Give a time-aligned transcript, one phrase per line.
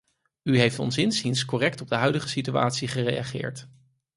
[0.43, 3.67] U heeft ons inziens correct op de huidige situatie gereageerd.